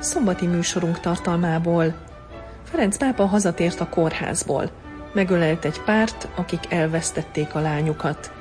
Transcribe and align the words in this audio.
Szombati 0.00 0.46
műsorunk 0.46 1.00
tartalmából. 1.00 1.94
Ferenc 2.64 2.96
pápa 2.96 3.26
hazatért 3.26 3.80
a 3.80 3.88
kórházból. 3.88 4.70
Megölelt 5.12 5.64
egy 5.64 5.80
párt, 5.80 6.28
akik 6.36 6.60
elvesztették 6.68 7.54
a 7.54 7.60
lányukat. 7.60 8.32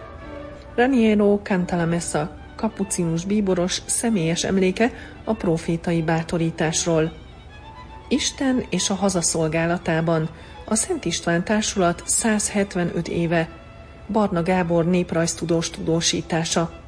Raniero 0.76 1.40
Cantalamessa, 1.44 2.32
kapucinus 2.56 3.26
bíboros 3.26 3.82
személyes 3.86 4.44
emléke 4.44 4.92
a 5.24 5.34
profétai 5.34 6.02
bátorításról. 6.02 7.12
Isten 8.08 8.66
és 8.70 8.90
a 8.90 8.96
hazaszolgálatában 8.96 10.30
a 10.66 10.76
Szent 10.76 11.06
István 11.06 11.44
Társulat 11.44 12.04
175 12.06 13.08
éve. 13.08 13.50
Barna 14.12 14.44
Gábor 14.44 14.86
néprajztudós 14.86 15.70
tudósítása. 15.70 16.79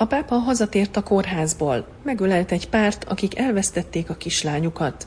A 0.00 0.04
pápa 0.04 0.34
hazatért 0.34 0.96
a 0.96 1.02
kórházból, 1.02 1.86
megölelt 2.02 2.52
egy 2.52 2.68
párt, 2.68 3.04
akik 3.04 3.38
elvesztették 3.38 4.10
a 4.10 4.14
kislányukat. 4.14 5.06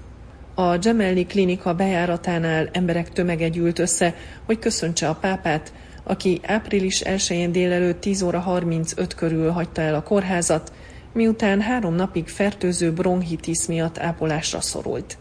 A 0.55 0.77
Gemelli 0.77 1.25
klinika 1.25 1.73
bejáratánál 1.73 2.69
emberek 2.71 3.11
tömege 3.11 3.49
gyűlt 3.49 3.79
össze, 3.79 4.15
hogy 4.45 4.59
köszöntse 4.59 5.09
a 5.09 5.15
pápát, 5.15 5.73
aki 6.03 6.39
április 6.43 7.01
1-én 7.05 7.51
délelőtt 7.51 8.01
10 8.01 8.21
óra 8.21 8.39
35 8.39 9.15
körül 9.15 9.49
hagyta 9.49 9.81
el 9.81 9.95
a 9.95 10.03
kórházat, 10.03 10.71
miután 11.13 11.61
három 11.61 11.95
napig 11.95 12.27
fertőző 12.27 12.93
bronchitis 12.93 13.65
miatt 13.67 13.97
ápolásra 13.97 14.61
szorult. 14.61 15.17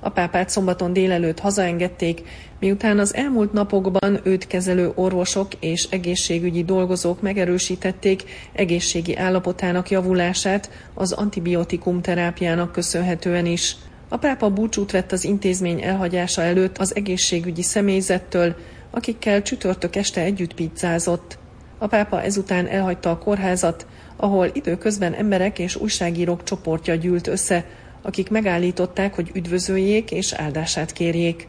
A 0.00 0.08
pápát 0.08 0.50
szombaton 0.50 0.92
délelőtt 0.92 1.38
hazaengedték, 1.38 2.22
miután 2.58 2.98
az 2.98 3.14
elmúlt 3.14 3.52
napokban 3.52 4.20
őt 4.22 4.46
kezelő 4.46 4.92
orvosok 4.94 5.48
és 5.60 5.86
egészségügyi 5.90 6.64
dolgozók 6.64 7.20
megerősítették 7.20 8.24
egészségi 8.52 9.16
állapotának 9.16 9.90
javulását 9.90 10.70
az 10.94 11.12
antibiotikum 11.12 12.00
terápiának 12.00 12.72
köszönhetően 12.72 13.46
is. 13.46 13.76
A 14.08 14.16
pápa 14.16 14.50
búcsút 14.50 14.90
vett 14.90 15.12
az 15.12 15.24
intézmény 15.24 15.82
elhagyása 15.82 16.42
előtt 16.42 16.78
az 16.78 16.96
egészségügyi 16.96 17.62
személyzettől, 17.62 18.54
akikkel 18.90 19.42
csütörtök 19.42 19.96
este 19.96 20.20
együtt 20.20 20.54
pizzázott. 20.54 21.38
A 21.78 21.86
pápa 21.86 22.22
ezután 22.22 22.66
elhagyta 22.66 23.10
a 23.10 23.18
kórházat, 23.18 23.86
ahol 24.16 24.50
időközben 24.52 25.14
emberek 25.14 25.58
és 25.58 25.76
újságírók 25.76 26.42
csoportja 26.42 26.94
gyűlt 26.94 27.26
össze, 27.26 27.64
akik 28.02 28.30
megállították, 28.30 29.14
hogy 29.14 29.30
üdvözöljék 29.34 30.10
és 30.10 30.32
áldását 30.32 30.92
kérjék. 30.92 31.48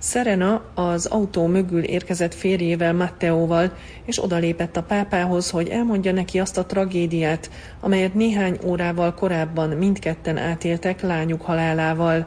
Serena 0.00 0.62
az 0.74 1.06
autó 1.06 1.46
mögül 1.46 1.82
érkezett 1.82 2.34
férjével, 2.34 2.92
Matteóval, 2.92 3.72
és 4.04 4.22
odalépett 4.22 4.76
a 4.76 4.82
pápához, 4.82 5.50
hogy 5.50 5.68
elmondja 5.68 6.12
neki 6.12 6.40
azt 6.40 6.58
a 6.58 6.66
tragédiát, 6.66 7.50
amelyet 7.80 8.14
néhány 8.14 8.58
órával 8.64 9.14
korábban 9.14 9.68
mindketten 9.68 10.36
átéltek 10.36 11.00
lányuk 11.00 11.42
halálával. 11.42 12.26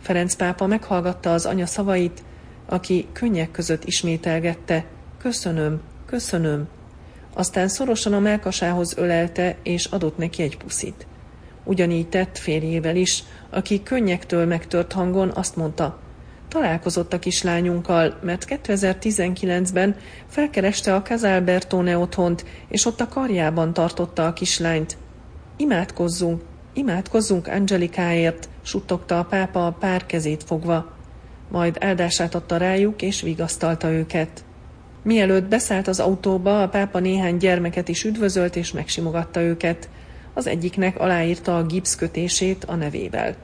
Ferenc 0.00 0.34
pápa 0.34 0.66
meghallgatta 0.66 1.32
az 1.32 1.46
anya 1.46 1.66
szavait, 1.66 2.22
aki 2.66 3.06
könnyek 3.12 3.50
között 3.50 3.84
ismételgette, 3.84 4.84
köszönöm, 5.18 5.80
köszönöm. 6.06 6.68
Aztán 7.34 7.68
szorosan 7.68 8.12
a 8.12 8.18
melkasához 8.18 8.98
ölelte, 8.98 9.56
és 9.62 9.84
adott 9.84 10.16
neki 10.16 10.42
egy 10.42 10.56
puszit. 10.56 11.07
Ugyanígy 11.68 12.08
tett 12.08 12.38
férjével 12.38 12.96
is, 12.96 13.24
aki 13.50 13.82
könnyektől 13.82 14.46
megtört 14.46 14.92
hangon 14.92 15.30
azt 15.34 15.56
mondta, 15.56 15.98
találkozott 16.48 17.12
a 17.12 17.18
kislányunkkal, 17.18 18.18
mert 18.22 18.44
2019-ben 18.48 19.96
felkereste 20.26 20.94
a 20.94 21.02
Casalbertone 21.02 21.98
otthont, 21.98 22.44
és 22.68 22.84
ott 22.84 23.00
a 23.00 23.08
karjában 23.08 23.72
tartotta 23.72 24.26
a 24.26 24.32
kislányt. 24.32 24.96
Imádkozzunk, 25.56 26.42
imádkozzunk 26.72 27.46
Angelikáért, 27.46 28.48
suttogta 28.62 29.18
a 29.18 29.24
pápa 29.24 29.66
a 29.66 29.72
pár 29.72 30.06
kezét 30.06 30.44
fogva. 30.44 30.96
Majd 31.50 31.76
áldását 31.80 32.34
adta 32.34 32.56
rájuk, 32.56 33.02
és 33.02 33.20
vigasztalta 33.20 33.90
őket. 33.90 34.44
Mielőtt 35.02 35.48
beszállt 35.48 35.88
az 35.88 36.00
autóba, 36.00 36.62
a 36.62 36.68
pápa 36.68 36.98
néhány 36.98 37.36
gyermeket 37.36 37.88
is 37.88 38.04
üdvözölt, 38.04 38.56
és 38.56 38.72
megsimogatta 38.72 39.40
őket 39.40 39.88
az 40.38 40.46
egyiknek 40.46 41.00
aláírta 41.00 41.56
a 41.56 41.66
gipszkötését 41.66 42.64
a 42.64 42.74
nevével. 42.74 43.34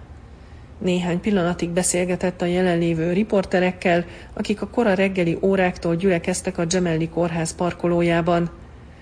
Néhány 0.78 1.20
pillanatig 1.20 1.68
beszélgetett 1.68 2.42
a 2.42 2.46
jelenlévő 2.46 3.12
riporterekkel, 3.12 4.04
akik 4.32 4.62
a 4.62 4.68
kora 4.68 4.94
reggeli 4.94 5.38
óráktól 5.40 5.96
gyülekeztek 5.96 6.58
a 6.58 6.66
Gemelli 6.66 7.08
kórház 7.08 7.54
parkolójában. 7.54 8.50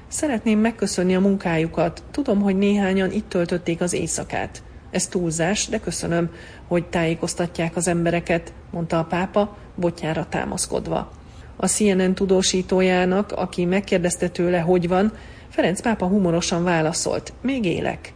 Szeretném 0.08 0.58
megköszönni 0.58 1.14
a 1.14 1.20
munkájukat. 1.20 2.02
Tudom, 2.10 2.40
hogy 2.40 2.56
néhányan 2.56 3.12
itt 3.12 3.28
töltötték 3.28 3.80
az 3.80 3.92
éjszakát. 3.92 4.62
Ez 4.90 5.06
túlzás, 5.06 5.66
de 5.68 5.78
köszönöm, 5.80 6.30
hogy 6.68 6.84
tájékoztatják 6.84 7.76
az 7.76 7.88
embereket, 7.88 8.52
mondta 8.70 8.98
a 8.98 9.04
pápa, 9.04 9.56
botjára 9.74 10.26
támaszkodva. 10.28 11.12
A 11.56 11.66
CNN 11.66 12.14
tudósítójának, 12.14 13.32
aki 13.32 13.64
megkérdezte 13.64 14.28
tőle, 14.28 14.60
hogy 14.60 14.88
van, 14.88 15.12
Ferenc 15.52 15.80
pápa 15.80 16.06
humorosan 16.06 16.64
válaszolt, 16.64 17.32
még 17.42 17.64
élek. 17.64 18.12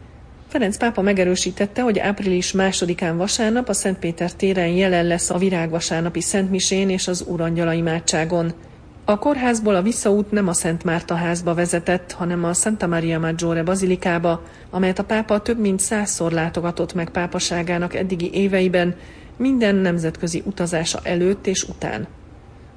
Ferenc 0.49 0.77
pápa 0.77 1.03
megerősítette, 1.03 1.83
hogy 1.83 1.99
április 1.99 2.53
másodikán 2.53 3.17
vasárnap 3.17 3.69
a 3.69 3.73
Szentpéter 3.73 4.33
téren 4.33 4.69
jelen 4.69 5.07
lesz 5.07 5.31
a 5.31 5.39
virágvasárnapi 5.39 6.21
Szentmisén 6.21 6.91
és 6.91 7.09
az 7.09 7.25
Urangyala 7.29 7.73
imádságon. 7.73 8.53
A 9.05 9.19
kórházból 9.19 9.75
a 9.75 9.83
visszaút 9.83 10.31
nem 10.31 10.49
a 10.49 10.53
Szent 10.53 10.85
Márta 10.85 11.15
házba 11.15 11.55
vezetett, 11.55 12.13
hanem 12.13 12.45
a 12.45 12.53
Santa 12.53 12.87
Maria 12.87 13.19
Maggiore 13.19 13.63
bazilikába, 13.63 14.43
amelyet 14.71 14.99
a 14.99 15.05
pápa 15.05 15.41
több 15.41 15.59
mint 15.59 15.81
százszor 15.81 16.33
látogatott 16.33 16.95
meg 16.95 17.11
pápaságának 17.11 17.95
eddigi 17.95 18.31
éveiben, 18.33 18.95
minden 19.37 19.75
nemzetközi 19.75 20.43
utazása 20.47 21.01
előtt 21.03 21.47
és 21.47 21.63
után. 21.63 22.07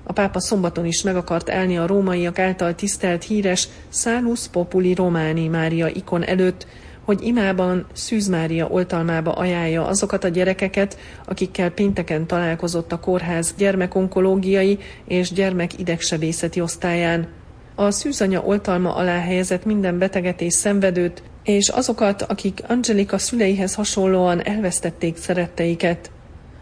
A 0.09 0.13
pápa 0.13 0.39
szombaton 0.39 0.85
is 0.85 1.01
meg 1.01 1.15
akart 1.15 1.49
állni 1.49 1.77
a 1.77 1.87
rómaiak 1.87 2.39
által 2.39 2.75
tisztelt 2.75 3.23
híres 3.23 3.67
Salus 3.89 4.47
Populi 4.47 4.93
Románi 4.93 5.47
Mária 5.47 5.87
ikon 5.87 6.23
előtt, 6.23 6.67
hogy 7.05 7.21
imában 7.21 7.85
Szűz 7.93 8.27
Mária 8.27 8.67
oltalmába 8.67 9.31
ajánlja 9.31 9.85
azokat 9.85 10.23
a 10.23 10.27
gyerekeket, 10.27 10.97
akikkel 11.25 11.69
pénteken 11.69 12.27
találkozott 12.27 12.91
a 12.91 12.99
kórház 12.99 13.53
gyermekonkológiai 13.57 14.77
és 15.07 15.31
gyermekidegsebészeti 15.31 16.61
osztályán. 16.61 17.27
A 17.75 17.91
szűzanya 17.91 18.41
oltalma 18.41 18.95
alá 18.95 19.19
helyezett 19.19 19.65
minden 19.65 19.97
beteget 19.97 20.41
és 20.41 20.53
szenvedőt, 20.53 21.23
és 21.43 21.67
azokat, 21.67 22.21
akik 22.21 22.61
Angelika 22.67 23.17
szüleihez 23.17 23.73
hasonlóan 23.73 24.43
elvesztették 24.45 25.17
szeretteiket. 25.17 26.11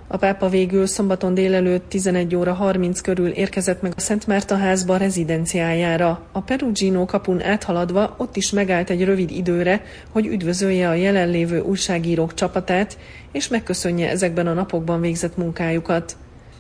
A 0.10 0.18
pápa 0.18 0.50
végül 0.50 0.86
szombaton 0.86 1.34
délelőtt 1.34 1.90
11 1.90 2.36
óra 2.36 2.54
30 2.54 3.02
körül 3.02 3.28
érkezett 3.28 3.82
meg 3.82 3.94
a 3.96 4.00
Szent 4.00 4.28
Márta 4.28 4.58
házba 4.58 4.98
rezidenciájára. 4.98 6.22
A 6.32 6.42
Perugino 6.42 7.06
kapun 7.06 7.42
áthaladva 7.42 8.16
ott 8.18 8.36
is 8.36 8.52
megállt 8.52 8.90
egy 8.90 9.04
rövid 9.04 9.32
időre, 9.32 9.84
hogy 10.12 10.26
üdvözölje 10.26 10.90
a 10.90 10.94
jelenlévő 10.94 11.60
újságírók 11.60 12.34
csapatát, 12.34 12.98
és 13.32 13.48
megköszönje 13.48 14.10
ezekben 14.10 14.48
a 14.48 14.54
napokban 14.54 15.02
végzett 15.02 15.38
munkájukat. 15.38 16.16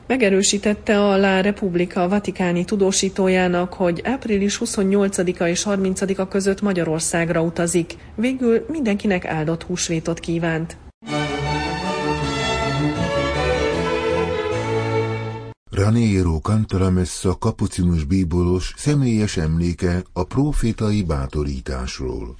Megerősítette 0.07 0.99
a 1.03 1.17
La 1.17 1.41
Repubblica 1.41 2.07
vatikáni 2.07 2.65
tudósítójának, 2.65 3.73
hogy 3.73 4.01
április 4.03 4.61
28-a 4.65 5.43
és 5.43 5.65
30-a 5.69 6.27
között 6.27 6.61
Magyarországra 6.61 7.41
utazik. 7.41 7.95
Végül 8.15 8.65
mindenkinek 8.69 9.25
áldott 9.25 9.63
húsvétot 9.63 10.19
kívánt. 10.19 10.77
Raniero 15.77 16.39
Cantalamessa 16.39 17.35
kapucinus 17.35 18.03
bíboros 18.03 18.73
személyes 18.77 19.37
emléke 19.37 20.03
a 20.13 20.23
profétai 20.23 21.03
bátorításról. 21.03 22.35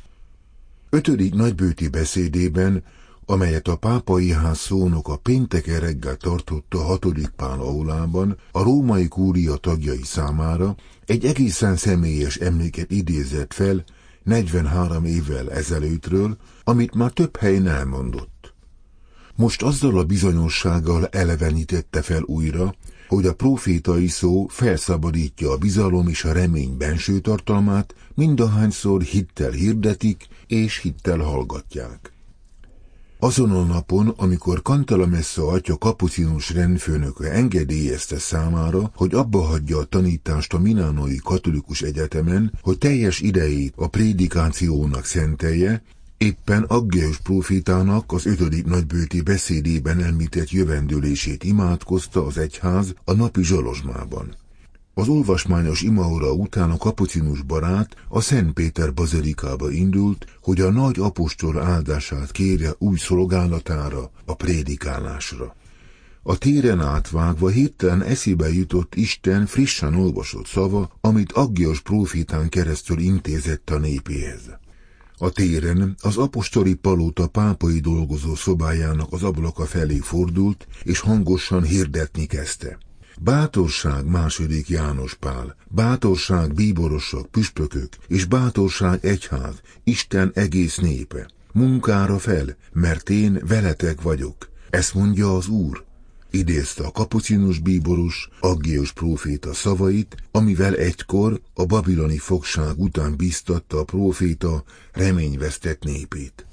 Ötödik 0.89 1.33
nagybőti 1.33 1.87
beszédében 1.87 2.83
amelyet 3.25 3.67
a 3.67 3.75
pápai 3.75 4.31
ház 4.31 4.57
szónok 4.57 5.07
a 5.07 5.17
pénteke 5.17 5.79
reggel 5.79 6.15
tartott 6.15 6.73
a 6.73 6.81
hatodik 6.81 7.27
pál 7.29 7.59
aulában, 7.59 8.37
a 8.51 8.63
római 8.63 9.07
kúria 9.07 9.55
tagjai 9.55 10.03
számára 10.03 10.75
egy 11.05 11.25
egészen 11.25 11.75
személyes 11.75 12.35
emléket 12.35 12.91
idézett 12.91 13.53
fel 13.53 13.83
43 14.23 15.05
évvel 15.05 15.51
ezelőttről, 15.51 16.37
amit 16.63 16.95
már 16.95 17.11
több 17.11 17.35
helyen 17.35 17.67
elmondott. 17.67 18.53
Most 19.35 19.61
azzal 19.61 19.97
a 19.97 20.03
bizonyossággal 20.03 21.07
elevenítette 21.07 22.01
fel 22.01 22.21
újra, 22.21 22.73
hogy 23.07 23.25
a 23.25 23.33
profétai 23.33 24.07
szó 24.07 24.47
felszabadítja 24.47 25.51
a 25.51 25.57
bizalom 25.57 26.07
és 26.07 26.23
a 26.23 26.31
remény 26.31 26.77
benső 26.77 27.19
tartalmát, 27.19 27.95
mindahányszor 28.15 29.01
hittel 29.01 29.51
hirdetik 29.51 30.27
és 30.47 30.77
hittel 30.77 31.17
hallgatják. 31.17 32.11
Azon 33.19 33.51
a 33.51 33.63
napon, 33.63 34.13
amikor 34.17 34.61
Cantalamessa 34.61 35.47
atya 35.47 35.77
kapucinus 35.77 36.49
rendfőnöke 36.49 37.31
engedélyezte 37.31 38.17
számára, 38.17 38.91
hogy 38.95 39.13
abba 39.13 39.41
hagyja 39.41 39.77
a 39.77 39.83
tanítást 39.83 40.53
a 40.53 40.59
Minánoi 40.59 41.19
Katolikus 41.23 41.81
Egyetemen, 41.81 42.53
hogy 42.61 42.77
teljes 42.77 43.19
idejét 43.19 43.73
a 43.75 43.87
prédikációnak 43.87 45.05
szentelje, 45.05 45.81
éppen 46.17 46.63
Aggeus 46.63 47.17
profétának 47.17 48.11
az 48.11 48.25
ötödik 48.25 48.65
nagybőti 48.65 49.21
beszédében 49.21 50.03
említett 50.03 50.49
jövendőlését 50.49 51.43
imádkozta 51.43 52.25
az 52.25 52.37
egyház 52.37 52.93
a 53.03 53.13
napi 53.13 53.43
zsalozsmában. 53.43 54.35
Az 54.93 55.07
olvasmányos 55.07 55.81
imaóra 55.81 56.31
után 56.31 56.71
a 56.71 56.77
kapucinus 56.77 57.41
barát 57.41 57.95
a 58.09 58.21
Szent 58.21 58.53
Péter 58.53 58.93
bazilikába 58.93 59.71
indult, 59.71 60.25
hogy 60.41 60.61
a 60.61 60.71
nagy 60.71 60.99
apostol 60.99 61.59
áldását 61.59 62.31
kérje 62.31 62.73
új 62.77 62.97
szolgálatára, 62.97 64.11
a 64.25 64.35
prédikálásra. 64.35 65.55
A 66.23 66.37
téren 66.37 66.81
átvágva 66.81 67.49
hirtelen 67.49 68.03
eszébe 68.03 68.53
jutott 68.53 68.95
Isten 68.95 69.45
frissen 69.45 69.95
olvasott 69.95 70.45
szava, 70.45 70.89
amit 71.01 71.31
Aggios 71.31 71.81
profétán 71.81 72.49
keresztül 72.49 72.99
intézett 72.99 73.69
a 73.69 73.77
népéhez. 73.77 74.57
A 75.19 75.29
téren 75.29 75.95
az 76.01 76.17
apostoli 76.17 76.73
palota 76.73 77.27
pápai 77.27 77.79
dolgozó 77.79 78.35
szobájának 78.35 79.13
az 79.13 79.23
ablaka 79.23 79.65
felé 79.65 79.97
fordult, 79.97 80.67
és 80.83 80.99
hangosan 80.99 81.63
hirdetni 81.63 82.25
kezdte. 82.25 82.77
Bátorság 83.21 84.05
második 84.05 84.69
János 84.69 85.13
Pál, 85.13 85.55
bátorság 85.67 86.53
bíborosok, 86.53 87.31
püspökök, 87.31 87.89
és 88.07 88.25
bátorság 88.25 89.05
egyház, 89.05 89.61
Isten 89.83 90.31
egész 90.33 90.77
népe. 90.77 91.29
Munkára 91.51 92.19
fel, 92.19 92.55
mert 92.73 93.09
én 93.09 93.41
veletek 93.47 94.01
vagyok. 94.01 94.49
Ezt 94.69 94.93
mondja 94.93 95.35
az 95.35 95.47
Úr. 95.47 95.86
Idézte 96.31 96.83
a 96.83 96.91
kapucinus 96.91 97.59
bíboros, 97.59 98.29
Aggius 98.39 98.91
próféta 98.93 99.53
szavait, 99.53 100.15
amivel 100.31 100.75
egykor 100.75 101.41
a 101.53 101.65
babiloni 101.65 102.17
fogság 102.17 102.79
után 102.79 103.15
bíztatta 103.15 103.79
a 103.79 103.83
próféta 103.83 104.63
reményvesztett 104.91 105.83
népét. 105.83 106.45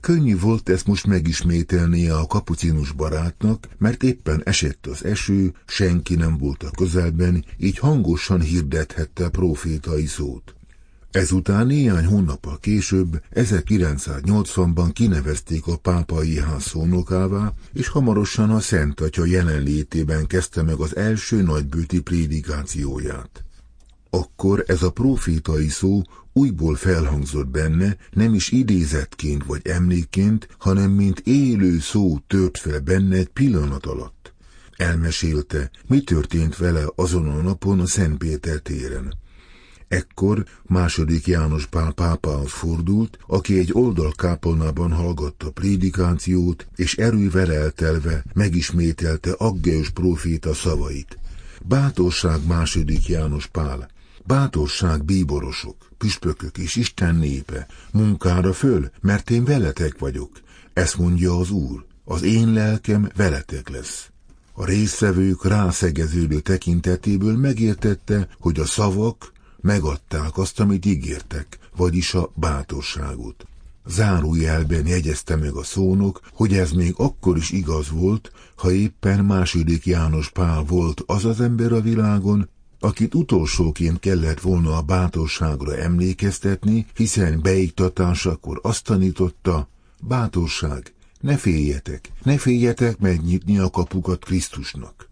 Könnyű 0.00 0.38
volt 0.38 0.68
ezt 0.68 0.86
most 0.86 1.06
megismételnie 1.06 2.16
a 2.16 2.26
kapucinus 2.26 2.92
barátnak, 2.92 3.68
mert 3.78 4.02
éppen 4.02 4.42
esett 4.44 4.86
az 4.86 5.04
eső, 5.04 5.52
senki 5.66 6.14
nem 6.14 6.38
volt 6.38 6.62
a 6.62 6.70
közelben, 6.70 7.44
így 7.58 7.78
hangosan 7.78 8.40
hirdethette 8.40 9.24
a 9.24 9.30
profétai 9.30 10.06
szót. 10.06 10.54
Ezután 11.10 11.66
néhány 11.66 12.06
hónappal 12.06 12.58
később, 12.58 13.22
1980-ban 13.34 14.90
kinevezték 14.92 15.66
a 15.66 15.76
pápai 15.76 16.38
ház 16.38 16.62
szónokává, 16.62 17.52
és 17.72 17.88
hamarosan 17.88 18.50
a 18.50 18.60
Szent 18.60 19.00
Atya 19.00 19.24
jelenlétében 19.24 20.26
kezdte 20.26 20.62
meg 20.62 20.78
az 20.78 20.96
első 20.96 21.42
nagybőti 21.42 22.00
prédikációját. 22.00 23.44
Akkor 24.10 24.64
ez 24.66 24.82
a 24.82 24.90
profétai 24.90 25.68
szó 25.68 26.02
újból 26.32 26.74
felhangzott 26.74 27.48
benne, 27.48 27.96
nem 28.10 28.34
is 28.34 28.50
idézetként 28.50 29.44
vagy 29.44 29.66
emlékként, 29.66 30.48
hanem 30.58 30.90
mint 30.90 31.20
élő 31.20 31.78
szó 31.78 32.18
tört 32.26 32.58
fel 32.58 32.80
benne 32.80 33.16
egy 33.16 33.28
pillanat 33.28 33.86
alatt. 33.86 34.34
Elmesélte, 34.76 35.70
mi 35.86 36.00
történt 36.00 36.56
vele 36.56 36.84
azon 36.94 37.28
a 37.28 37.42
napon 37.42 37.80
a 37.80 37.86
Szentpéter 37.86 38.58
téren. 38.58 39.14
Ekkor 39.90 40.44
második 40.62 41.26
János 41.26 41.66
Pál 41.66 41.92
pápához 41.92 42.50
fordult, 42.50 43.18
aki 43.26 43.58
egy 43.58 43.70
oldalkápolnában 43.72 44.92
hallgatta 44.92 45.50
prédikációt, 45.50 46.66
és 46.76 46.96
erővel 46.96 47.52
eltelve 47.52 48.24
megismételte 48.34 49.32
Aggeus 49.32 49.90
próféta 49.90 50.54
szavait. 50.54 51.18
Bátorság 51.62 52.46
második 52.46 53.08
János 53.08 53.46
Pál, 53.46 53.90
Bátorság 54.24 55.04
bíborosok, 55.04 55.76
püspökök 55.98 56.58
és 56.58 56.76
Isten 56.76 57.14
népe, 57.14 57.66
munkára 57.92 58.52
föl, 58.52 58.90
mert 59.00 59.30
én 59.30 59.44
veletek 59.44 59.98
vagyok. 59.98 60.30
Ezt 60.72 60.98
mondja 60.98 61.38
az 61.38 61.50
Úr, 61.50 61.84
az 62.04 62.22
én 62.22 62.52
lelkem 62.52 63.10
veletek 63.16 63.68
lesz. 63.68 64.10
A 64.52 64.64
résztvevők 64.64 65.44
rászegeződő 65.44 66.40
tekintetéből 66.40 67.36
megértette, 67.36 68.28
hogy 68.38 68.60
a 68.60 68.64
szavak 68.64 69.32
megadták 69.62 70.38
azt, 70.38 70.60
amit 70.60 70.86
ígértek, 70.86 71.58
vagyis 71.76 72.14
a 72.14 72.30
bátorságot. 72.34 73.44
Zárójelben 73.86 74.86
jegyezte 74.86 75.36
meg 75.36 75.52
a 75.52 75.62
szónok, 75.62 76.20
hogy 76.32 76.54
ez 76.54 76.70
még 76.70 76.94
akkor 76.96 77.36
is 77.36 77.50
igaz 77.50 77.90
volt, 77.90 78.32
ha 78.56 78.72
éppen 78.72 79.24
második 79.24 79.86
János 79.86 80.30
Pál 80.30 80.62
volt 80.62 81.02
az 81.06 81.24
az 81.24 81.40
ember 81.40 81.72
a 81.72 81.80
világon, 81.80 82.48
akit 82.80 83.14
utolsóként 83.14 83.98
kellett 83.98 84.40
volna 84.40 84.76
a 84.76 84.82
bátorságra 84.82 85.76
emlékeztetni, 85.76 86.86
hiszen 86.94 87.40
beiktatásakor 87.42 88.60
azt 88.62 88.84
tanította, 88.84 89.68
bátorság, 90.00 90.94
ne 91.20 91.36
féljetek, 91.36 92.10
ne 92.22 92.38
féljetek 92.38 92.98
megnyitni 92.98 93.58
a 93.58 93.70
kapukat 93.70 94.24
Krisztusnak. 94.24 95.08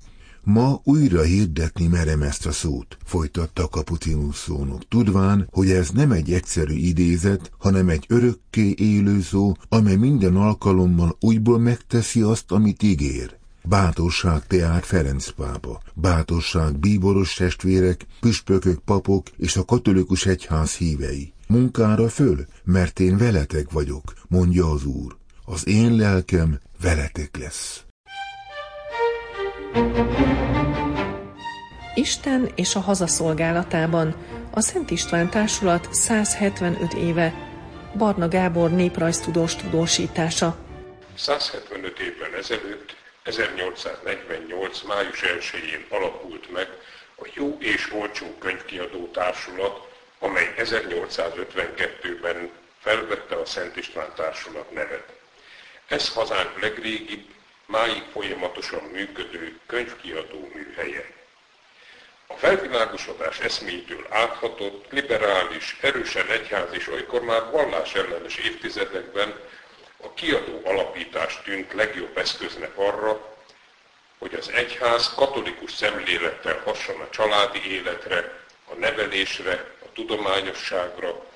Ma 0.50 0.80
újra 0.84 1.22
hirdetni 1.22 1.86
merem 1.86 2.22
ezt 2.22 2.46
a 2.46 2.52
szót, 2.52 2.96
folytatta 3.04 3.68
Kapucinus 3.68 4.36
szónok, 4.36 4.88
tudván, 4.88 5.48
hogy 5.52 5.70
ez 5.70 5.90
nem 5.90 6.12
egy 6.12 6.32
egyszerű 6.32 6.74
idézet, 6.74 7.50
hanem 7.58 7.88
egy 7.88 8.04
örökké 8.08 8.74
élő 8.76 9.20
szó, 9.20 9.52
amely 9.68 9.96
minden 9.96 10.36
alkalommal 10.36 11.16
újból 11.20 11.58
megteszi 11.58 12.20
azt, 12.20 12.52
amit 12.52 12.82
ígér. 12.82 13.36
Bátorság 13.62 14.46
tehát 14.46 14.84
Ferenc 14.84 15.28
pápa, 15.30 15.82
bátorság 15.94 16.78
bíboros 16.78 17.34
testvérek, 17.34 18.06
püspökök, 18.20 18.78
papok 18.78 19.26
és 19.36 19.56
a 19.56 19.64
katolikus 19.64 20.26
egyház 20.26 20.74
hívei. 20.74 21.32
Munkára 21.48 22.08
föl, 22.08 22.46
mert 22.64 23.00
én 23.00 23.16
veletek 23.16 23.70
vagyok, 23.70 24.12
mondja 24.28 24.70
az 24.70 24.84
Úr. 24.84 25.16
Az 25.44 25.66
én 25.66 25.96
lelkem 25.96 26.58
veletek 26.80 27.36
lesz. 27.36 27.86
Isten 31.94 32.52
és 32.54 32.74
a 32.74 32.80
hazaszolgálatában 32.80 34.14
a 34.50 34.60
Szent 34.60 34.90
István 34.90 35.30
Társulat 35.30 35.94
175 35.94 36.92
éve 36.92 37.34
Barna 37.96 38.28
Gábor 38.28 38.70
néprajztudós 38.70 39.56
tudósítása. 39.56 40.56
175 41.16 41.98
évvel 41.98 42.34
ezelőtt 42.38 42.96
1848. 43.22 44.82
május 44.82 45.20
1-én 45.20 45.86
alakult 45.88 46.52
meg 46.52 46.68
a 47.16 47.28
Jó 47.34 47.56
és 47.60 47.92
Olcsó 47.92 48.26
Könyvkiadó 48.38 49.06
Társulat, 49.06 49.88
amely 50.18 50.54
1852-ben 50.58 52.50
felvette 52.78 53.34
a 53.34 53.44
Szent 53.44 53.76
István 53.76 54.12
Társulat 54.16 54.72
nevet. 54.72 55.12
Ez 55.88 56.08
hazánk 56.08 56.60
legrégibb, 56.60 57.24
máig 57.68 58.02
folyamatosan 58.12 58.82
működő 58.82 59.60
könyvkiadó 59.66 60.50
műhelye. 60.54 61.12
A 62.26 62.34
felvilágosodás 62.34 63.38
eszmétől 63.38 64.06
áthatott, 64.10 64.92
liberális, 64.92 65.76
erősen 65.80 66.26
egyház 66.26 66.72
és 66.72 66.88
olykor 66.88 67.22
már 67.22 67.50
vallás 67.50 67.94
ellenes 67.94 68.36
évtizedekben 68.36 69.40
a 69.96 70.14
kiadó 70.14 70.60
alapítás 70.64 71.42
tűnt 71.44 71.72
legjobb 71.72 72.18
eszköznek 72.18 72.78
arra, 72.78 73.36
hogy 74.18 74.34
az 74.34 74.48
egyház 74.48 75.14
katolikus 75.14 75.72
szemlélettel 75.72 76.60
hasson 76.64 77.00
a 77.00 77.10
családi 77.10 77.70
életre, 77.72 78.40
a 78.70 78.74
nevelésre, 78.74 79.74
a 79.84 79.92
tudományosságra, 79.92 81.26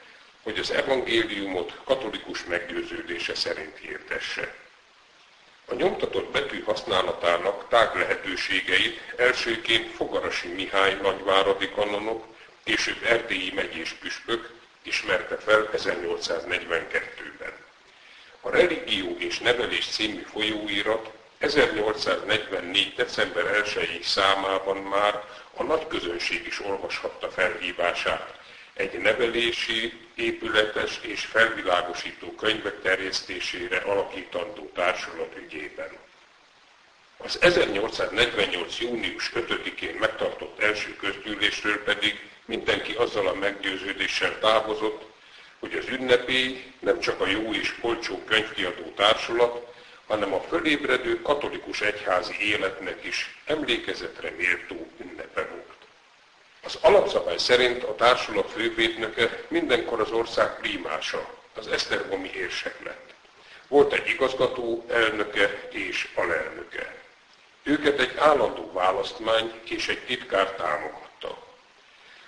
hogy 0.42 0.58
az 0.58 0.70
evangéliumot 0.70 1.78
katolikus 1.84 2.44
meggyőződése 2.44 3.34
szerint 3.34 3.76
hirdesse. 3.76 4.61
A 5.72 5.74
nyomtatott 5.74 6.30
betű 6.30 6.62
használatának 6.62 7.68
tág 7.68 7.96
lehetőségeit 7.96 9.00
elsőként 9.16 9.94
Fogarasi 9.94 10.48
Mihály 10.48 10.98
nagyváradi 11.02 11.70
kanonok, 11.70 12.24
később 12.64 13.02
Erdélyi 13.04 13.52
megyés 13.54 13.92
püspök 13.92 14.50
ismerte 14.82 15.36
fel 15.36 15.68
1842-ben. 15.72 17.52
A 18.40 18.50
Religió 18.50 19.16
és 19.18 19.38
Nevelés 19.38 19.86
című 19.86 20.22
folyóirat 20.32 21.10
1844. 21.38 22.94
december 22.96 23.44
1-i 23.64 24.02
számában 24.02 24.76
már 24.76 25.24
a 25.54 25.62
nagy 25.62 25.86
közönség 25.86 26.46
is 26.46 26.60
olvashatta 26.60 27.30
felhívását 27.30 28.40
egy 28.74 28.98
nevelési, 28.98 29.92
épületes 30.14 30.98
és 31.02 31.24
felvilágosító 31.24 32.30
könyvek 32.30 32.80
terjesztésére 32.80 33.76
alakítandó 33.76 34.70
társulat 34.74 35.36
ügyében. 35.36 35.90
Az 37.16 37.38
1848. 37.40 38.78
június 38.80 39.32
5-én 39.34 39.94
megtartott 39.94 40.60
első 40.60 40.96
közgyűlésről 40.96 41.82
pedig 41.82 42.28
mindenki 42.44 42.92
azzal 42.92 43.26
a 43.28 43.34
meggyőződéssel 43.34 44.38
távozott, 44.38 45.02
hogy 45.58 45.74
az 45.74 45.88
ünnepély 45.88 46.72
nem 46.78 47.00
csak 47.00 47.20
a 47.20 47.26
jó 47.26 47.54
és 47.54 47.74
olcsó 47.80 48.24
könyvkiadó 48.24 48.92
társulat, 48.96 49.74
hanem 50.06 50.32
a 50.32 50.40
fölébredő 50.40 51.22
katolikus 51.22 51.80
egyházi 51.80 52.34
életnek 52.40 53.04
is 53.04 53.38
emlékezetre 53.46 54.30
méltó 54.36 54.90
ünnepe 55.00 55.46
volt. 55.50 55.61
Az 56.72 56.78
alapszabály 56.80 57.38
szerint 57.38 57.82
a 57.82 57.94
társulat 57.94 58.50
fővédnöke 58.50 59.44
mindenkor 59.48 60.00
az 60.00 60.10
ország 60.10 60.60
prímása, 60.60 61.28
az 61.54 61.66
Esztergomi 61.66 62.30
érsek 62.34 62.84
lett. 62.84 63.14
Volt 63.68 63.92
egy 63.92 64.08
igazgató, 64.08 64.84
elnöke 64.88 65.68
és 65.70 66.08
alelnöke. 66.14 66.94
Őket 67.62 68.00
egy 68.00 68.16
állandó 68.16 68.72
választmány 68.72 69.52
és 69.64 69.88
egy 69.88 70.04
titkár 70.04 70.50
támogatta. 70.50 71.46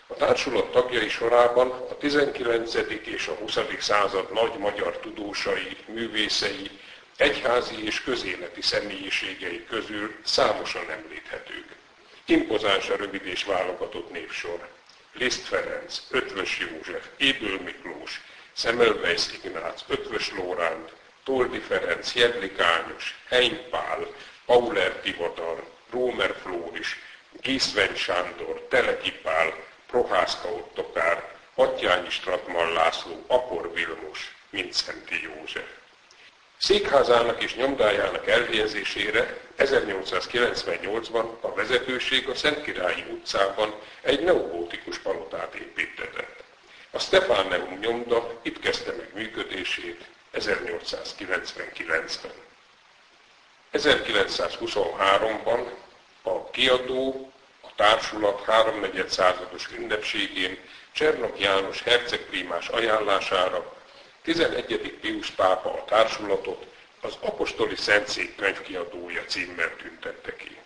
A 0.07 0.15
társulat 0.15 0.71
tagjai 0.71 1.09
sorában 1.09 1.71
a 1.71 1.97
19. 1.99 2.75
és 3.05 3.27
a 3.27 3.33
20. 3.35 3.59
század 3.79 4.33
nagy 4.33 4.59
magyar 4.59 4.99
tudósai, 4.99 5.77
művészei, 5.87 6.71
egyházi 7.17 7.85
és 7.85 8.03
közéleti 8.03 8.63
személyiségei 8.63 9.65
közül 9.67 10.15
számosan 10.25 10.91
említhetők. 10.91 11.83
Impozáns 12.27 12.89
a 12.89 12.97
rövid 12.97 13.27
és 13.27 13.45
válogatott 13.45 14.11
névsor. 14.11 14.69
Liszt 15.13 15.47
Ferenc, 15.47 16.03
Ötvös 16.11 16.59
József, 16.59 17.07
Éből 17.17 17.61
Miklós, 17.61 18.21
Szemelweis 18.53 19.23
Ignác, 19.43 19.85
Ötvös 19.89 20.33
Lóránd, 20.33 20.93
Toldi 21.25 21.59
Ferenc, 21.59 22.15
Jedlik 22.15 22.61
Ányos, 22.61 23.19
Hein 23.29 23.69
Pál, 23.71 24.07
Pauler 24.45 24.93
Tivadar, 24.93 25.65
Rómer 25.91 26.35
Flóris, 26.43 26.99
Giszven 27.41 27.95
Sándor, 27.95 28.67
Teleki 28.69 29.13
Pál, 29.13 29.55
Prohászka 29.87 30.49
Ottokár, 30.49 31.35
Atyányi 31.55 32.11
Stratman 32.11 32.73
László, 32.73 33.25
Apor 33.27 33.73
Vilmos, 33.73 34.35
Mincenti 34.51 35.23
József. 35.23 35.84
Székházának 36.65 37.43
és 37.43 37.55
nyomdájának 37.55 38.29
elhelyezésére 38.29 39.39
1898-ban 39.59 41.41
a 41.41 41.55
vezetőség 41.55 42.29
a 42.29 42.35
Szentkirályi 42.35 43.05
utcában 43.11 43.75
egy 44.03 44.23
neogótikus 44.23 44.99
palotát 44.99 45.55
építetett. 45.55 46.43
A 46.91 46.99
Stefáneum 46.99 47.79
nyomda 47.79 48.41
itt 48.43 48.61
kezdte 48.61 48.93
meg 48.93 49.11
működését 49.15 50.05
1899-ben. 50.35 52.33
1923-ban 53.73 55.69
a 56.23 56.51
kiadó 56.51 57.33
a 57.61 57.69
társulat 57.77 58.45
háromnegyed 58.45 59.09
százados 59.09 59.69
ünnepségén 59.79 60.59
Csernok 60.93 61.41
János 61.41 61.83
hercegprímás 61.83 62.69
ajánlására 62.69 63.73
11. 64.25 64.99
Pius 65.01 65.31
pápa 65.31 65.73
a 65.73 65.85
társulatot 65.85 66.67
az 67.01 67.17
Apostoli 67.21 67.77
Szentszék 67.77 68.37
könyvkiadója 68.37 69.25
címmel 69.25 69.77
tüntette 69.77 70.37
ki. 70.37 70.57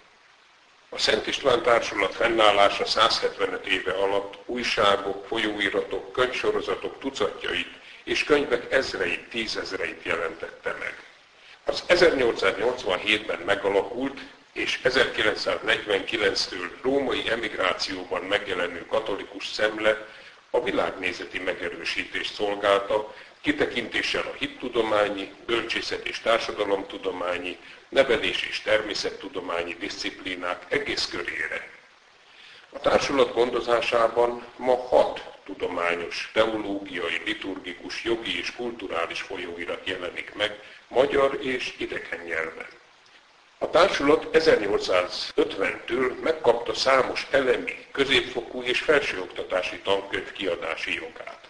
A 0.89 0.99
Szent 0.99 1.27
István 1.27 1.63
Társulat 1.63 2.15
fennállása 2.15 2.85
175 2.87 3.67
éve 3.67 3.93
alatt 3.93 4.39
újságok, 4.47 5.27
folyóiratok, 5.27 6.13
könyvsorozatok 6.13 6.99
tucatjait 6.99 7.69
és 8.05 8.25
könyvek 8.25 8.73
ezreit, 8.73 9.29
tízezreit 9.29 10.03
jelentette 10.03 10.77
meg. 10.79 11.05
Az 11.65 11.85
1887-ben 11.89 13.39
megalakult 13.39 14.21
és 14.53 14.81
1949-től 14.85 16.71
római 16.83 17.31
emigrációban 17.31 18.23
megjelenő 18.23 18.87
katolikus 18.87 19.47
szemle 19.47 20.07
a 20.51 20.63
világnézeti 20.63 21.39
megerősítést 21.39 22.35
szolgálta, 22.35 23.15
kitekintéssel 23.41 24.23
a 24.23 24.37
hittudományi, 24.39 25.33
bölcsészet 25.47 26.07
és 26.07 26.21
társadalomtudományi, 26.21 27.59
nevelés 27.89 28.43
és 28.43 28.61
természettudományi 28.61 29.75
disziplínák 29.75 30.65
egész 30.69 31.07
körére. 31.07 31.71
A 32.71 32.81
társulat 32.81 33.33
gondozásában 33.33 34.45
ma 34.57 34.77
hat 34.77 35.39
tudományos, 35.45 36.31
teológiai, 36.33 37.23
liturgikus, 37.25 38.05
jogi 38.05 38.39
és 38.39 38.55
kulturális 38.55 39.21
folyóirat 39.21 39.87
jelenik 39.87 40.35
meg 40.35 40.61
magyar 40.89 41.39
és 41.43 41.75
idegen 41.79 42.21
nyelven. 42.25 42.67
A 43.59 43.71
társulat 43.71 44.27
1850-től 44.33 46.21
megkapta 46.23 46.75
számos 46.75 47.27
elemi, 47.31 47.87
középfokú 47.93 48.63
és 48.63 48.81
felsőoktatási 48.81 49.79
tankönyv 49.79 50.33
kiadási 50.33 50.95
jogát. 50.95 51.48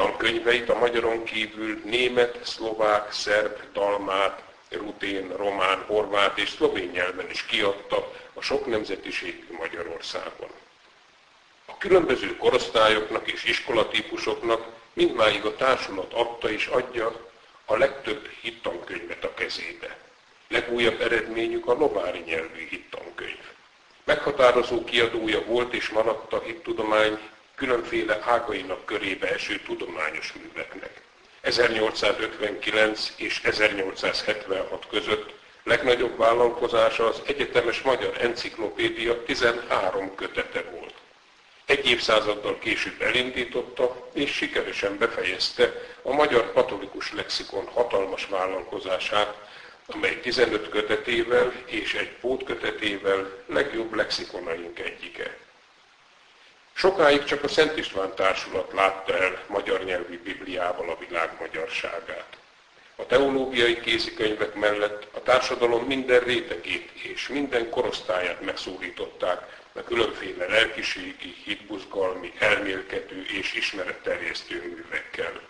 Tankönyveit 0.00 0.68
a 0.68 0.78
magyaron 0.78 1.24
kívül 1.24 1.80
német, 1.84 2.38
szlovák, 2.44 3.12
szerb, 3.12 3.58
dalmát, 3.72 4.42
rutén, 4.70 5.36
román, 5.36 5.84
horvát 5.86 6.38
és 6.38 6.48
szlovén 6.48 6.88
nyelven 6.88 7.30
is 7.30 7.44
kiadta 7.44 8.12
a 8.32 8.40
sok 8.40 8.66
nemzetiségű 8.66 9.46
Magyarországon. 9.58 10.48
A 11.66 11.78
különböző 11.78 12.36
korosztályoknak 12.36 13.32
és 13.32 13.44
iskolatípusoknak 13.44 14.66
mindmáig 14.92 15.44
a 15.44 15.56
társulat 15.56 16.12
adta 16.12 16.50
és 16.50 16.66
adja 16.66 17.30
a 17.64 17.76
legtöbb 17.76 18.28
hittankönyvet 18.40 19.24
a 19.24 19.34
kezébe. 19.34 19.96
Legújabb 20.48 21.00
eredményük 21.00 21.66
a 21.66 21.72
lovári 21.72 22.22
nyelvű 22.26 22.66
hittankönyv. 22.68 23.44
Meghatározó 24.04 24.84
kiadója 24.84 25.44
volt 25.44 25.74
és 25.74 25.88
maradt 25.88 26.32
a 26.32 26.42
hittudomány 26.42 27.18
különféle 27.60 28.18
ágainak 28.22 28.84
körébe 28.84 29.32
eső 29.32 29.60
tudományos 29.60 30.32
műveknek. 30.32 31.00
1859 31.40 33.12
és 33.16 33.40
1876 33.42 34.86
között 34.90 35.34
legnagyobb 35.62 36.16
vállalkozása 36.18 37.08
az 37.08 37.22
Egyetemes 37.26 37.82
Magyar 37.82 38.16
Enciklopédia 38.20 39.22
13 39.22 40.14
kötete 40.14 40.62
volt. 40.62 40.94
Egy 41.64 41.86
évszázaddal 41.86 42.58
később 42.58 43.02
elindította 43.02 44.08
és 44.12 44.30
sikeresen 44.30 44.98
befejezte 44.98 45.72
a 46.02 46.12
Magyar 46.12 46.52
Katolikus 46.52 47.12
Lexikon 47.12 47.66
hatalmas 47.66 48.26
vállalkozását, 48.26 49.34
amely 49.86 50.20
15 50.20 50.68
kötetével 50.68 51.52
és 51.66 51.94
egy 51.94 52.10
pótkötetével 52.20 53.44
legjobb 53.46 53.94
lexikonaink 53.94 54.78
egyike. 54.78 55.36
Sokáig 56.72 57.24
csak 57.24 57.44
a 57.44 57.48
Szent 57.48 57.76
István 57.76 58.14
Társulat 58.14 58.72
látta 58.72 59.18
el 59.18 59.42
magyar 59.46 59.84
nyelvű 59.84 60.22
Bibliával 60.22 60.90
a 60.90 60.98
világ 61.08 61.36
magyarságát. 61.40 62.38
A 62.96 63.06
teológiai 63.06 63.80
kézikönyvek 63.80 64.54
mellett 64.54 65.06
a 65.12 65.22
társadalom 65.22 65.84
minden 65.84 66.20
rétegét 66.20 66.90
és 66.90 67.28
minden 67.28 67.70
korosztályát 67.70 68.40
megszólították 68.40 69.58
a 69.72 69.82
különféle 69.82 70.46
lelkiségi, 70.46 71.34
hitbuzgalmi, 71.44 72.32
elmélkedő 72.38 73.26
és 73.38 73.54
ismeretterjesztő 73.54 74.62
művekkel. 74.74 75.40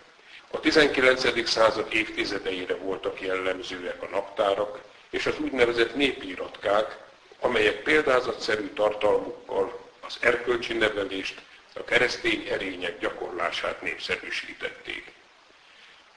A 0.51 0.59
19. 0.59 1.49
század 1.49 1.93
évtizedeire 1.93 2.75
voltak 2.75 3.21
jellemzőek 3.21 4.01
a 4.01 4.09
naptárak 4.11 4.81
és 5.09 5.25
az 5.25 5.39
úgynevezett 5.39 5.95
népíratkák, 5.95 6.97
amelyek 7.39 7.83
példázatszerű 7.83 8.67
tartalmukkal 8.73 9.80
az 10.01 10.17
erkölcsi 10.19 10.73
nevelést, 10.73 11.41
a 11.75 11.83
keresztény 11.83 12.47
erények 12.47 12.99
gyakorlását 12.99 13.81
népszerűsítették. 13.81 15.11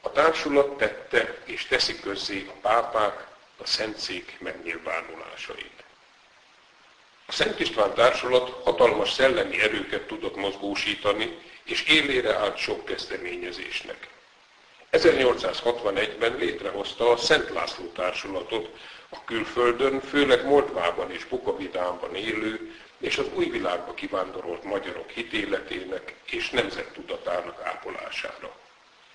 A 0.00 0.12
társulat 0.12 0.76
tette 0.76 1.38
és 1.44 1.66
teszi 1.66 2.00
közzé 2.00 2.46
a 2.48 2.58
pápák, 2.60 3.26
a 3.56 3.66
szentszék 3.66 4.36
megnyilvánulásait. 4.40 5.84
A 7.26 7.32
Szent 7.32 7.60
István 7.60 7.94
társulat 7.94 8.50
hatalmas 8.64 9.12
szellemi 9.12 9.60
erőket 9.60 10.06
tudott 10.06 10.36
mozgósítani, 10.36 11.38
és 11.64 11.82
élére 11.82 12.34
állt 12.34 12.56
sok 12.56 12.84
kezdeményezésnek. 12.84 14.08
1861-ben 14.92 16.36
létrehozta 16.36 17.10
a 17.10 17.16
Szent 17.16 17.50
László 17.50 17.86
társulatot, 17.86 18.78
a 19.08 19.24
külföldön, 19.24 20.00
főleg 20.00 20.44
Moldvában 20.44 21.10
és 21.10 21.24
Bukovidámban 21.24 22.14
élő 22.14 22.74
és 23.04 23.18
az 23.18 23.26
új 23.34 23.44
világba 23.44 23.94
kivándorolt 23.94 24.64
magyarok 24.64 25.10
hitéletének 25.10 26.14
és 26.30 26.50
nemzettudatának 26.50 27.60
ápolására. 27.62 28.56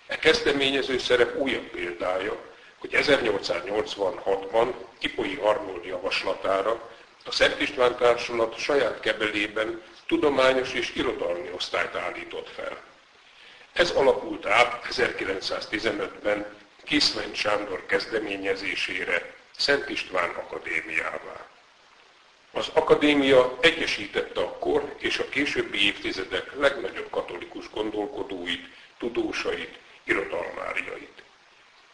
E 0.07 0.17
kezdeményező 0.17 0.97
szerep 0.97 1.35
újabb 1.35 1.63
példája, 1.63 2.35
hogy 2.77 2.89
1886-ban 2.93 4.73
Ipoi 4.99 5.39
Arnold 5.41 5.85
javaslatára 5.85 6.89
a 7.25 7.31
Szent 7.31 7.61
István 7.61 7.95
Társulat 7.95 8.57
saját 8.57 8.99
kebelében 8.99 9.81
tudományos 10.07 10.73
és 10.73 10.95
irodalmi 10.95 11.49
osztályt 11.55 11.95
állított 11.95 12.49
fel. 12.49 12.77
Ez 13.73 13.89
alakult 13.89 14.45
át 14.45 14.85
1915-ben 14.89 16.45
Kiszlen 16.83 17.33
Sándor 17.33 17.85
kezdeményezésére 17.85 19.33
Szent 19.57 19.89
István 19.89 20.29
Akadémiává. 20.29 21.48
Az 22.51 22.69
akadémia 22.73 23.57
egyesítette 23.61 24.41
a 24.41 24.57
kor 24.57 24.95
és 24.97 25.17
a 25.17 25.29
későbbi 25.29 25.85
évtizedek 25.85 26.55
legnagyobb 26.59 27.09
katolikus 27.09 27.69
gondolkodóit, 27.69 28.65
tudósait, 28.97 29.77
irodalmáriait. 30.03 31.23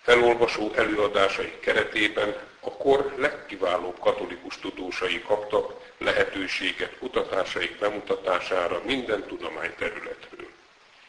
Felolvasó 0.02 0.72
előadásai 0.76 1.60
keretében 1.60 2.36
a 2.60 2.72
kor 2.72 3.14
legkiválóbb 3.18 4.00
katolikus 4.00 4.60
tudósai 4.60 5.22
kaptak 5.22 5.74
lehetőséget 5.98 6.98
kutatásaik 7.00 7.80
bemutatására 7.80 8.82
minden 8.86 9.24
tudományterületről. 9.28 10.50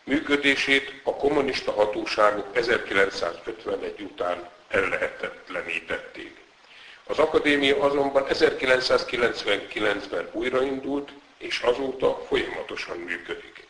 Működését 0.05 1.01
a 1.03 1.17
kommunista 1.17 1.73
hatóságok 1.73 2.57
1951 2.57 4.01
után 4.01 4.49
ellehetetlenítették. 4.69 6.46
Az 7.09 7.19
akadémia 7.19 7.83
azonban 7.83 8.27
1999-ben 8.29 10.29
újraindult, 10.33 11.11
és 11.39 11.61
azóta 11.61 12.25
folyamatosan 12.29 12.99
működik. 12.99 13.67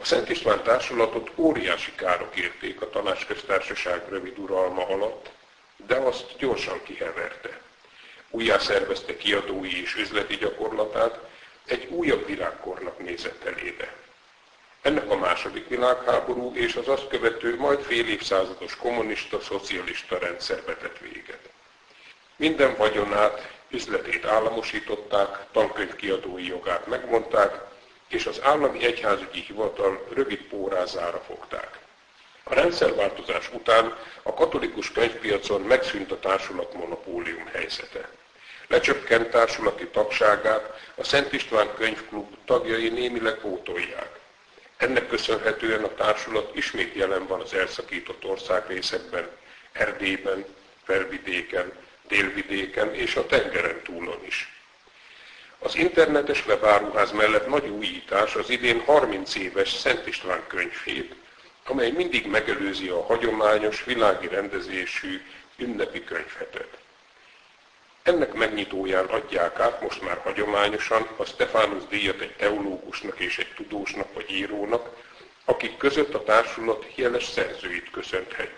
A 0.00 0.04
Szent 0.04 0.28
István 0.28 0.62
társulatot 0.62 1.30
óriási 1.34 1.92
károk 1.94 2.36
érték 2.36 2.80
a 2.80 2.90
tanácsköztársaság 2.90 4.08
rövid 4.08 4.38
uralma 4.38 4.86
alatt, 4.86 5.30
de 5.86 5.94
azt 5.94 6.34
gyorsan 6.38 6.82
kiheverte. 6.82 7.60
Újjá 8.30 8.58
szervezte 8.58 9.16
kiadói 9.16 9.80
és 9.80 9.94
üzleti 9.94 10.36
gyakorlatát, 10.36 11.18
egy 11.66 11.86
újabb 11.90 12.26
világkornak 12.26 12.98
nézett 12.98 13.44
elébe. 13.44 13.94
Ennek 14.82 15.10
a 15.10 15.16
második 15.16 15.68
világháború 15.68 16.54
és 16.54 16.74
az 16.74 16.88
azt 16.88 17.08
követő 17.08 17.56
majd 17.56 17.80
fél 17.80 18.08
évszázados 18.08 18.76
kommunista-szocialista 18.76 20.18
rendszer 20.18 20.62
vetett 20.64 20.98
véget. 20.98 21.48
Minden 22.38 22.76
vagyonát, 22.76 23.52
üzletét 23.68 24.24
államosították, 24.24 25.46
tankönyvkiadói 25.52 26.46
jogát 26.46 26.86
megmondták, 26.86 27.60
és 28.08 28.26
az 28.26 28.40
állami 28.42 28.84
egyházügyi 28.84 29.40
hivatal 29.40 30.06
rövid 30.14 30.40
pórázára 30.40 31.22
fogták. 31.26 31.78
A 32.42 32.54
rendszerváltozás 32.54 33.50
után 33.52 33.96
a 34.22 34.34
katolikus 34.34 34.92
könyvpiacon 34.92 35.60
megszűnt 35.60 36.12
a 36.12 36.18
társulat 36.18 36.74
monopólium 36.74 37.46
helyzete. 37.52 38.08
Lecsökkent 38.66 39.30
társulati 39.30 39.86
tagságát 39.86 40.80
a 40.94 41.04
Szent 41.04 41.32
István 41.32 41.74
Könyvklub 41.74 42.36
tagjai 42.44 42.88
némileg 42.88 43.34
pótolják. 43.34 44.18
Ennek 44.76 45.08
köszönhetően 45.08 45.84
a 45.84 45.94
társulat 45.94 46.56
ismét 46.56 46.94
jelen 46.94 47.26
van 47.26 47.40
az 47.40 47.54
elszakított 47.54 48.24
országrészekben, 48.24 49.28
Erdélyben, 49.72 50.44
Felvidéken, 50.84 51.72
Délvidéken 52.08 52.94
és 52.94 53.16
a 53.16 53.26
tengeren 53.26 53.82
túlon 53.82 54.24
is. 54.26 54.52
Az 55.58 55.76
internetes 55.76 56.46
webáruház 56.46 57.12
mellett 57.12 57.48
nagy 57.48 57.68
újítás 57.68 58.34
az 58.34 58.50
idén 58.50 58.80
30 58.80 59.34
éves 59.34 59.72
Szent 59.72 60.06
István 60.06 60.42
könyvhét, 60.46 61.14
amely 61.64 61.90
mindig 61.90 62.26
megelőzi 62.26 62.88
a 62.88 63.04
hagyományos, 63.04 63.84
világi 63.84 64.28
rendezésű 64.28 65.20
ünnepi 65.56 66.04
könyvhetet. 66.04 66.78
Ennek 68.02 68.32
megnyitóján 68.32 69.04
adják 69.04 69.60
át 69.60 69.80
most 69.82 70.02
már 70.02 70.18
hagyományosan 70.18 71.08
a 71.16 71.24
Stefánus 71.24 71.82
díjat 71.88 72.20
egy 72.20 72.36
teológusnak 72.36 73.18
és 73.18 73.38
egy 73.38 73.52
tudósnak 73.56 74.14
vagy 74.14 74.30
írónak, 74.30 74.96
akik 75.44 75.76
között 75.76 76.14
a 76.14 76.24
társulat 76.24 76.86
jeles 76.94 77.24
szerzőit 77.24 77.90
köszönhetjük. 77.90 78.57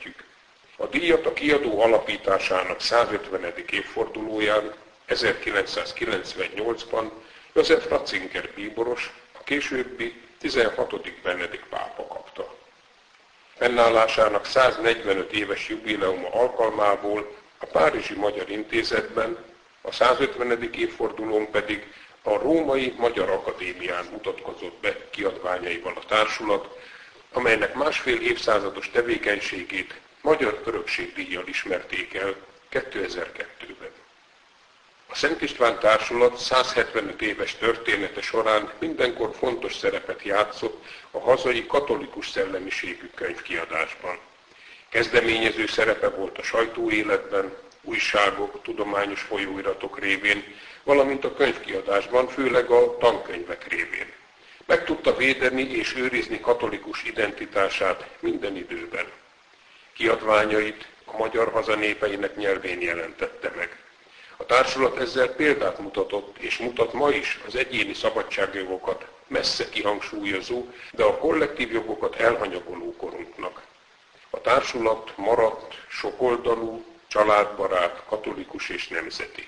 Díjat 1.01 1.27
a 1.27 1.33
kiadó 1.33 1.81
alapításának 1.81 2.81
150. 2.81 3.53
évfordulóján 3.71 4.75
1998-ban 5.09 7.11
József 7.53 7.89
Ratzinger 7.89 8.51
bíboros, 8.55 9.13
a 9.33 9.43
későbbi 9.45 10.15
16. 10.39 11.21
Benedikt 11.23 11.65
pápa 11.69 12.07
kapta. 12.07 12.55
Fennállásának 13.57 14.47
145 14.47 15.33
éves 15.33 15.69
jubileuma 15.69 16.29
alkalmából 16.33 17.37
a 17.59 17.67
Párizsi 17.67 18.15
Magyar 18.15 18.51
Intézetben, 18.51 19.45
a 19.81 19.93
150. 19.93 20.71
évfordulón 20.73 21.51
pedig 21.51 21.93
a 22.23 22.39
Római 22.39 22.95
Magyar 22.97 23.31
Akadémián 23.31 24.05
mutatkozott 24.11 24.81
be 24.81 24.97
kiadványaival 25.11 25.93
a 25.97 26.07
társulat, 26.07 26.79
amelynek 27.33 27.75
másfél 27.75 28.21
évszázados 28.21 28.91
tevékenységét 28.91 29.95
Magyar 30.23 30.61
Örökségdíjjal 30.65 31.47
ismerték 31.47 32.15
el 32.15 32.35
2002-ben. 32.71 33.91
A 35.07 35.15
Szent 35.15 35.43
István 35.43 35.79
Társulat 35.79 36.39
175 36.39 37.23
éves 37.23 37.55
története 37.57 38.21
során 38.21 38.73
mindenkor 38.79 39.35
fontos 39.39 39.77
szerepet 39.77 40.23
játszott 40.23 40.85
a 41.11 41.21
hazai 41.21 41.67
katolikus 41.67 42.29
szellemiségű 42.29 43.11
könyvkiadásban. 43.15 44.19
Kezdeményező 44.89 45.67
szerepe 45.67 46.09
volt 46.09 46.39
a 46.39 46.43
sajtóéletben, 46.43 47.57
újságok, 47.83 48.63
tudományos 48.63 49.21
folyóiratok 49.21 49.99
révén, 49.99 50.45
valamint 50.83 51.25
a 51.25 51.35
könyvkiadásban, 51.35 52.29
főleg 52.29 52.71
a 52.71 52.97
tankönyvek 52.99 53.69
révén. 53.69 54.13
Meg 54.67 54.85
tudta 54.85 55.17
védeni 55.17 55.63
és 55.63 55.95
őrizni 55.97 56.41
katolikus 56.41 57.05
identitását 57.05 58.09
minden 58.21 58.57
időben. 58.57 59.07
Kiadványait 60.01 60.89
a 61.05 61.17
magyar 61.17 61.53
hazanépeinek 61.53 62.37
nyelvén 62.37 62.81
jelentette 62.81 63.53
meg. 63.57 63.79
A 64.37 64.47
társulat 64.47 64.97
ezzel 64.99 65.29
példát 65.29 65.79
mutatott, 65.79 66.39
és 66.39 66.59
mutat 66.59 66.93
ma 66.93 67.11
is 67.11 67.41
az 67.47 67.57
egyéni 67.57 67.95
szabadságjogokat 67.95 69.07
messze 69.27 69.69
kihangsúlyozó, 69.69 70.67
de 70.93 71.05
a 71.05 71.19
kollektív 71.19 71.73
jogokat 71.73 72.17
elhanyagoló 72.17 72.97
korunknak. 72.97 73.63
A 74.31 74.41
társulat 74.41 75.13
maradt 75.17 75.75
sokoldalú, 75.89 76.85
családbarát, 77.07 78.03
katolikus 78.09 78.69
és 78.69 78.89
nemzeti. 78.89 79.47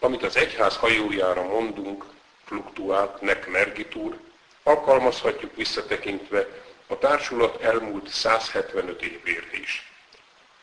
Amit 0.00 0.22
az 0.22 0.36
egyház 0.36 0.76
hajójára 0.76 1.42
mondunk, 1.42 2.04
fluktuált, 2.44 3.20
nek 3.20 3.48
mergitur, 3.48 4.18
alkalmazhatjuk 4.62 5.56
visszatekintve 5.56 6.46
a 6.90 6.98
társulat 6.98 7.62
elmúlt 7.62 8.08
175 8.08 9.02
évére 9.02 9.50
is. 9.60 9.92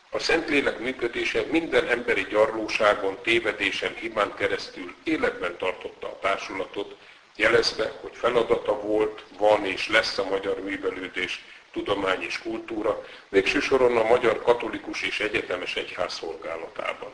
A 0.09 0.19
Szentlélek 0.19 0.79
működése 0.79 1.43
minden 1.51 1.87
emberi 1.87 2.25
gyarlóságon, 2.29 3.17
tévedésen, 3.21 3.93
hibán 3.93 4.33
keresztül 4.35 4.95
életben 5.03 5.57
tartotta 5.57 6.07
a 6.07 6.19
társulatot, 6.19 6.95
jelezve, 7.35 7.91
hogy 8.01 8.11
feladata 8.13 8.79
volt, 8.79 9.23
van 9.37 9.65
és 9.65 9.89
lesz 9.89 10.17
a 10.17 10.29
magyar 10.29 10.61
művelődés, 10.61 11.45
tudomány 11.71 12.21
és 12.21 12.39
kultúra, 12.39 13.05
végső 13.29 13.59
soron 13.59 13.97
a 13.97 14.03
magyar 14.03 14.41
katolikus 14.41 15.01
és 15.01 15.19
egyetemes 15.19 15.75
egyház 15.75 16.13
szolgálatában. 16.13 17.11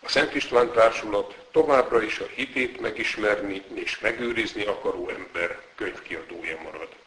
A 0.00 0.08
Szent 0.08 0.34
István 0.34 0.72
Társulat 0.72 1.36
továbbra 1.52 2.02
is 2.02 2.18
a 2.18 2.26
hitét 2.34 2.80
megismerni 2.80 3.62
és 3.74 3.98
megőrizni 3.98 4.64
akaró 4.64 5.08
ember 5.08 5.60
könyvkiadója 5.76 6.60
marad. 6.62 6.99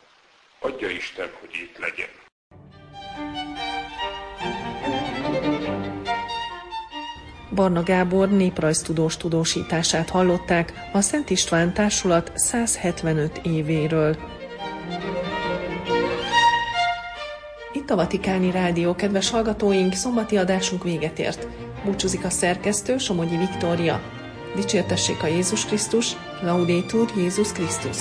Adja 0.65 0.89
Isten, 0.89 1.28
hogy 1.39 1.49
itt 1.54 1.78
legyen. 1.78 2.08
Barna 7.56 7.84
Gábor 7.84 8.30
néprajztudós 8.30 9.17
tudósítását 9.17 10.10
hallották 10.10 10.73
a 10.93 11.02
Szent 11.02 11.30
István 11.30 11.73
Társulat 11.73 12.32
175 12.36 13.39
évéről. 13.43 14.17
Itt 17.73 17.89
a 17.89 17.95
Vatikáni 17.95 18.52
Rádió, 18.52 18.95
kedves 18.95 19.30
hallgatóink, 19.30 19.93
szombati 19.93 20.38
adásunk 20.38 20.84
véget 20.84 21.19
ért. 21.19 21.47
Búcsúzik 21.86 22.26
a 22.26 22.30
szerkesztő, 22.30 22.97
Somogyi 22.97 23.38
Viktória. 23.38 24.02
Dicsértessék 24.56 25.23
a 25.23 25.28
Jézus 25.28 25.65
Krisztus, 25.65 26.15
Laudétur 26.41 27.12
Jézus 27.15 27.52
Krisztus. 27.52 27.97